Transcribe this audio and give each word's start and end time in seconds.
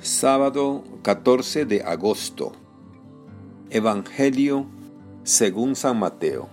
Sábado 0.00 0.84
14 1.02 1.64
de 1.64 1.82
agosto. 1.82 2.52
Evangelio 3.68 4.64
según 5.24 5.74
San 5.74 5.98
Mateo. 5.98 6.48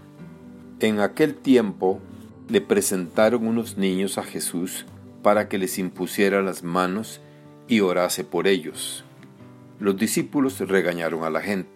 En 0.79 1.00
aquel 1.00 1.35
tiempo 1.35 2.01
le 2.50 2.61
presentaron 2.61 3.45
unos 3.45 3.77
niños 3.77 4.17
a 4.17 4.23
Jesús 4.23 4.87
para 5.21 5.47
que 5.47 5.59
les 5.59 5.77
impusiera 5.77 6.42
las 6.42 6.63
manos 6.63 7.21
y 7.67 7.81
orase 7.81 8.23
por 8.23 8.47
ellos. 8.47 9.05
Los 9.80 9.96
discípulos 9.96 10.59
regañaron 10.59 11.23
a 11.23 11.30
la 11.30 11.41
gente, 11.41 11.70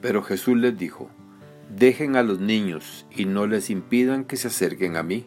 pero 0.00 0.24
Jesús 0.24 0.56
les 0.56 0.76
dijo, 0.76 1.08
Dejen 1.70 2.16
a 2.16 2.24
los 2.24 2.40
niños 2.40 3.06
y 3.14 3.24
no 3.24 3.46
les 3.46 3.70
impidan 3.70 4.24
que 4.24 4.36
se 4.36 4.48
acerquen 4.48 4.96
a 4.96 5.04
mí, 5.04 5.26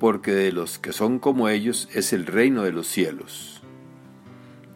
porque 0.00 0.32
de 0.32 0.52
los 0.52 0.78
que 0.78 0.94
son 0.94 1.18
como 1.18 1.50
ellos 1.50 1.86
es 1.92 2.14
el 2.14 2.24
reino 2.24 2.62
de 2.62 2.72
los 2.72 2.86
cielos. 2.86 3.63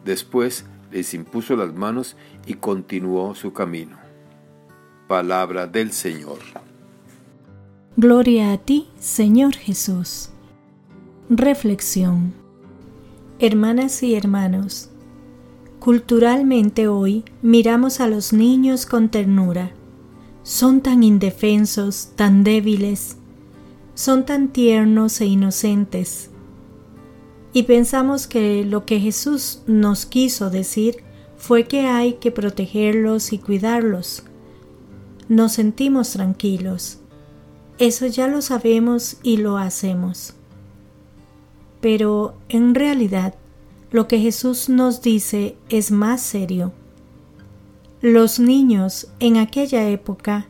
Después 0.09 0.65
les 0.91 1.13
impuso 1.13 1.55
las 1.55 1.71
manos 1.71 2.15
y 2.47 2.55
continuó 2.55 3.35
su 3.35 3.53
camino. 3.53 3.95
Palabra 5.07 5.67
del 5.67 5.91
Señor. 5.91 6.39
Gloria 7.95 8.51
a 8.51 8.57
ti, 8.57 8.87
Señor 8.99 9.53
Jesús. 9.53 10.31
Reflexión. 11.29 12.33
Hermanas 13.37 14.01
y 14.01 14.15
hermanos, 14.15 14.89
culturalmente 15.79 16.87
hoy 16.87 17.23
miramos 17.43 17.99
a 17.99 18.07
los 18.07 18.33
niños 18.33 18.87
con 18.87 19.09
ternura. 19.09 19.73
Son 20.41 20.81
tan 20.81 21.03
indefensos, 21.03 22.13
tan 22.15 22.43
débiles, 22.43 23.17
son 23.93 24.25
tan 24.25 24.47
tiernos 24.47 25.21
e 25.21 25.27
inocentes 25.27 26.31
y 27.51 27.63
pensamos 27.63 28.27
que 28.27 28.63
lo 28.63 28.85
que 28.85 28.99
Jesús 28.99 29.61
nos 29.65 30.05
quiso 30.05 30.49
decir 30.49 31.03
fue 31.37 31.65
que 31.65 31.81
hay 31.81 32.13
que 32.13 32.31
protegerlos 32.31 33.33
y 33.33 33.39
cuidarlos. 33.39 34.23
Nos 35.29 35.53
sentimos 35.53 36.11
tranquilos. 36.11 36.99
Eso 37.77 38.05
ya 38.07 38.27
lo 38.27 38.41
sabemos 38.41 39.17
y 39.23 39.37
lo 39.37 39.57
hacemos. 39.57 40.33
Pero 41.81 42.35
en 42.49 42.75
realidad 42.75 43.35
lo 43.89 44.07
que 44.07 44.19
Jesús 44.19 44.69
nos 44.69 45.01
dice 45.01 45.55
es 45.69 45.91
más 45.91 46.21
serio. 46.21 46.73
Los 48.01 48.39
niños 48.39 49.07
en 49.19 49.37
aquella 49.37 49.89
época 49.89 50.47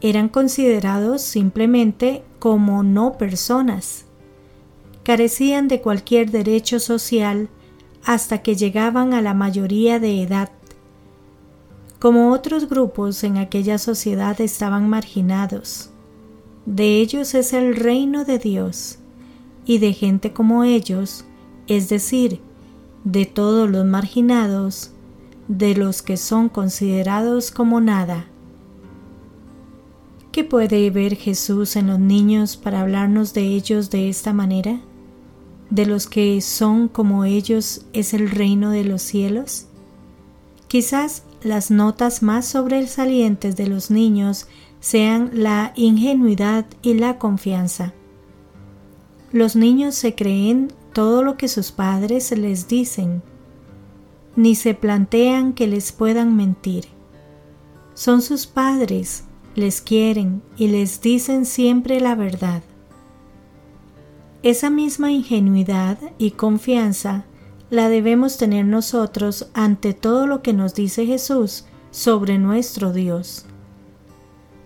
eran 0.00 0.28
considerados 0.28 1.22
simplemente 1.22 2.22
como 2.38 2.82
no 2.82 3.18
personas 3.18 4.07
carecían 5.08 5.68
de 5.68 5.80
cualquier 5.80 6.30
derecho 6.30 6.78
social 6.78 7.48
hasta 8.04 8.42
que 8.42 8.56
llegaban 8.56 9.14
a 9.14 9.22
la 9.22 9.32
mayoría 9.32 9.98
de 9.98 10.22
edad. 10.22 10.50
Como 11.98 12.30
otros 12.30 12.68
grupos 12.68 13.24
en 13.24 13.38
aquella 13.38 13.78
sociedad 13.78 14.38
estaban 14.38 14.86
marginados. 14.90 15.88
De 16.66 17.00
ellos 17.00 17.34
es 17.34 17.54
el 17.54 17.74
reino 17.74 18.26
de 18.26 18.38
Dios, 18.38 18.98
y 19.64 19.78
de 19.78 19.94
gente 19.94 20.34
como 20.34 20.62
ellos, 20.62 21.24
es 21.68 21.88
decir, 21.88 22.42
de 23.04 23.24
todos 23.24 23.70
los 23.70 23.86
marginados, 23.86 24.90
de 25.48 25.74
los 25.74 26.02
que 26.02 26.18
son 26.18 26.50
considerados 26.50 27.50
como 27.50 27.80
nada. 27.80 28.26
¿Qué 30.32 30.44
puede 30.44 30.90
ver 30.90 31.16
Jesús 31.16 31.76
en 31.76 31.86
los 31.86 31.98
niños 31.98 32.58
para 32.58 32.82
hablarnos 32.82 33.32
de 33.32 33.44
ellos 33.46 33.88
de 33.88 34.10
esta 34.10 34.34
manera? 34.34 34.82
De 35.70 35.86
los 35.86 36.06
que 36.06 36.40
son 36.40 36.88
como 36.88 37.24
ellos 37.24 37.86
es 37.92 38.14
el 38.14 38.30
reino 38.30 38.70
de 38.70 38.84
los 38.84 39.02
cielos? 39.02 39.66
Quizás 40.68 41.24
las 41.42 41.70
notas 41.70 42.22
más 42.22 42.46
sobresalientes 42.46 43.56
de 43.56 43.66
los 43.66 43.90
niños 43.90 44.48
sean 44.80 45.30
la 45.32 45.72
ingenuidad 45.76 46.66
y 46.82 46.94
la 46.94 47.18
confianza. 47.18 47.94
Los 49.32 49.56
niños 49.56 49.94
se 49.94 50.14
creen 50.14 50.72
todo 50.92 51.22
lo 51.22 51.36
que 51.36 51.48
sus 51.48 51.72
padres 51.72 52.30
les 52.36 52.68
dicen, 52.68 53.22
ni 54.36 54.54
se 54.54 54.74
plantean 54.74 55.52
que 55.52 55.66
les 55.66 55.92
puedan 55.92 56.36
mentir. 56.36 56.86
Son 57.94 58.22
sus 58.22 58.46
padres, 58.46 59.24
les 59.54 59.80
quieren 59.80 60.42
y 60.56 60.68
les 60.68 61.00
dicen 61.00 61.44
siempre 61.44 62.00
la 62.00 62.14
verdad. 62.14 62.62
Esa 64.42 64.70
misma 64.70 65.10
ingenuidad 65.10 65.98
y 66.16 66.32
confianza 66.32 67.24
la 67.70 67.88
debemos 67.88 68.38
tener 68.38 68.64
nosotros 68.64 69.48
ante 69.52 69.94
todo 69.94 70.26
lo 70.26 70.42
que 70.42 70.52
nos 70.52 70.74
dice 70.74 71.06
Jesús 71.06 71.64
sobre 71.90 72.38
nuestro 72.38 72.92
Dios. 72.92 73.46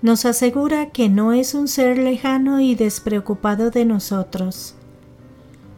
Nos 0.03 0.27
asegura 0.27 0.91
que 0.91 1.09
no 1.09 1.33
es 1.33 1.55
un 1.55 1.69
ser 1.69 1.97
lejano 1.97 2.61
y 2.61 2.75
despreocupado 2.75 3.71
de 3.71 3.87
nosotros. 3.87 4.75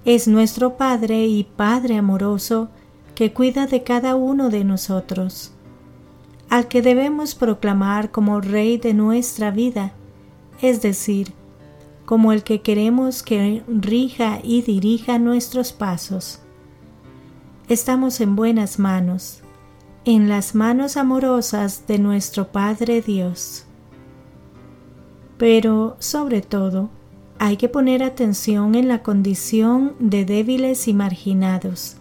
Es 0.04 0.26
nuestro 0.26 0.76
Padre 0.76 1.26
y 1.26 1.44
Padre 1.44 1.96
amoroso 1.96 2.70
que 3.14 3.32
cuida 3.32 3.66
de 3.66 3.84
cada 3.84 4.16
uno 4.16 4.50
de 4.50 4.64
nosotros, 4.64 5.52
al 6.50 6.66
que 6.66 6.82
debemos 6.82 7.36
proclamar 7.36 8.10
como 8.10 8.40
Rey 8.40 8.76
de 8.76 8.92
nuestra 8.92 9.52
vida, 9.52 9.92
es 10.60 10.82
decir, 10.82 11.32
como 12.04 12.32
el 12.32 12.42
que 12.42 12.60
queremos 12.60 13.22
que 13.22 13.62
rija 13.66 14.40
y 14.42 14.62
dirija 14.62 15.18
nuestros 15.18 15.72
pasos. 15.72 16.40
Estamos 17.68 18.20
en 18.20 18.36
buenas 18.36 18.78
manos, 18.78 19.40
en 20.04 20.28
las 20.28 20.54
manos 20.54 20.96
amorosas 20.96 21.86
de 21.86 21.98
nuestro 21.98 22.48
Padre 22.48 23.00
Dios. 23.00 23.64
Pero, 25.38 25.96
sobre 25.98 26.42
todo, 26.42 26.90
hay 27.38 27.56
que 27.56 27.68
poner 27.68 28.02
atención 28.02 28.74
en 28.74 28.86
la 28.86 29.02
condición 29.02 29.94
de 29.98 30.24
débiles 30.24 30.86
y 30.88 30.94
marginados. 30.94 31.96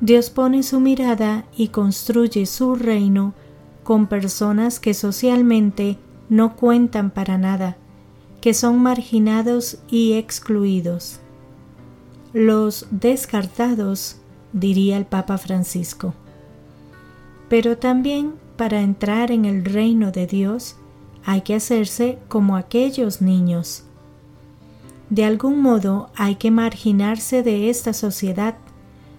Dios 0.00 0.30
pone 0.30 0.64
su 0.64 0.80
mirada 0.80 1.46
y 1.56 1.68
construye 1.68 2.46
su 2.46 2.74
reino 2.74 3.34
con 3.84 4.08
personas 4.08 4.80
que 4.80 4.94
socialmente 4.94 5.98
no 6.28 6.56
cuentan 6.56 7.10
para 7.10 7.38
nada 7.38 7.76
que 8.42 8.54
son 8.54 8.80
marginados 8.82 9.78
y 9.88 10.14
excluidos. 10.14 11.20
Los 12.32 12.88
descartados, 12.90 14.16
diría 14.52 14.98
el 14.98 15.06
Papa 15.06 15.38
Francisco. 15.38 16.12
Pero 17.48 17.78
también 17.78 18.34
para 18.56 18.80
entrar 18.80 19.30
en 19.30 19.44
el 19.44 19.64
reino 19.64 20.10
de 20.10 20.26
Dios 20.26 20.74
hay 21.24 21.42
que 21.42 21.54
hacerse 21.54 22.18
como 22.26 22.56
aquellos 22.56 23.22
niños. 23.22 23.84
De 25.08 25.24
algún 25.24 25.62
modo 25.62 26.10
hay 26.16 26.34
que 26.34 26.50
marginarse 26.50 27.44
de 27.44 27.70
esta 27.70 27.92
sociedad, 27.92 28.56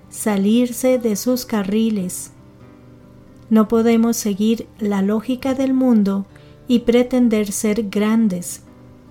salirse 0.10 1.00
de 1.00 1.16
sus 1.16 1.46
carriles. 1.46 2.32
No 3.50 3.70
podemos 3.70 4.18
seguir 4.18 4.68
la 4.80 5.02
lógica 5.02 5.54
del 5.54 5.74
mundo 5.74 6.26
y 6.68 6.80
pretender 6.80 7.54
ser 7.54 7.90
grandes, 7.90 8.64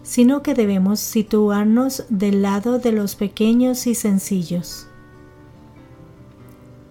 sino 0.03 0.43
que 0.43 0.55
debemos 0.55 1.01
situarnos 1.01 2.05
del 2.09 2.43
lado 2.43 2.79
de 2.79 2.93
los 2.93 3.15
pequeños 3.15 3.87
y 3.87 3.95
sencillos. 3.95 4.87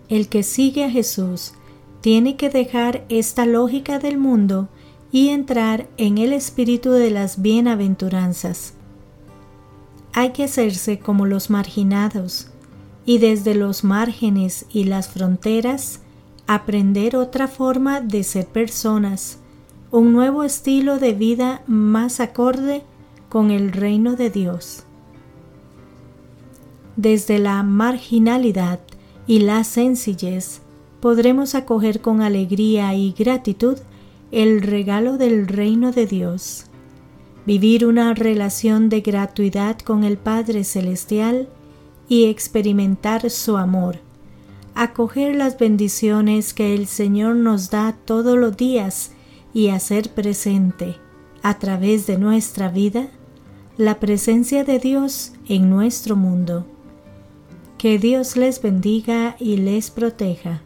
El 0.09 0.27
que 0.27 0.43
sigue 0.43 0.85
a 0.85 0.89
Jesús 0.89 1.53
tiene 2.01 2.35
que 2.35 2.49
dejar 2.49 3.05
esta 3.09 3.45
lógica 3.45 3.99
del 3.99 4.17
mundo 4.17 4.69
y 5.11 5.29
entrar 5.29 5.87
en 5.97 6.17
el 6.17 6.33
espíritu 6.33 6.91
de 6.91 7.11
las 7.11 7.41
bienaventuranzas. 7.41 8.73
Hay 10.13 10.31
que 10.31 10.45
hacerse 10.45 10.99
como 10.99 11.25
los 11.25 11.49
marginados 11.49 12.47
y 13.05 13.17
desde 13.17 13.55
los 13.55 13.83
márgenes 13.83 14.65
y 14.69 14.85
las 14.85 15.09
fronteras 15.09 15.99
aprender 16.47 17.15
otra 17.15 17.47
forma 17.47 18.01
de 18.01 18.23
ser 18.23 18.45
personas, 18.47 19.37
un 19.91 20.13
nuevo 20.13 20.43
estilo 20.43 20.99
de 20.99 21.13
vida 21.13 21.61
más 21.67 22.19
acorde 22.19 22.83
con 23.31 23.49
el 23.49 23.71
reino 23.71 24.17
de 24.17 24.29
Dios. 24.29 24.83
Desde 26.97 27.39
la 27.39 27.63
marginalidad 27.63 28.81
y 29.25 29.39
la 29.39 29.63
sencillez 29.63 30.59
podremos 30.99 31.55
acoger 31.55 32.01
con 32.01 32.21
alegría 32.21 32.93
y 32.93 33.13
gratitud 33.17 33.77
el 34.33 34.61
regalo 34.61 35.17
del 35.17 35.47
reino 35.47 35.93
de 35.93 36.07
Dios, 36.07 36.65
vivir 37.45 37.85
una 37.85 38.13
relación 38.13 38.89
de 38.89 38.99
gratuidad 38.99 39.79
con 39.79 40.03
el 40.03 40.17
Padre 40.17 40.65
Celestial 40.65 41.47
y 42.09 42.25
experimentar 42.25 43.29
su 43.29 43.55
amor, 43.55 43.99
acoger 44.75 45.37
las 45.37 45.57
bendiciones 45.57 46.53
que 46.53 46.75
el 46.75 46.85
Señor 46.85 47.37
nos 47.37 47.69
da 47.69 47.95
todos 48.03 48.37
los 48.37 48.57
días 48.57 49.13
y 49.53 49.69
hacer 49.69 50.09
presente 50.09 50.97
a 51.43 51.59
través 51.59 52.07
de 52.07 52.17
nuestra 52.17 52.67
vida 52.67 53.07
la 53.81 53.99
presencia 53.99 54.63
de 54.63 54.77
Dios 54.77 55.33
en 55.49 55.71
nuestro 55.71 56.15
mundo. 56.15 56.67
Que 57.79 57.97
Dios 57.97 58.37
les 58.37 58.61
bendiga 58.61 59.35
y 59.39 59.57
les 59.57 59.89
proteja. 59.89 60.61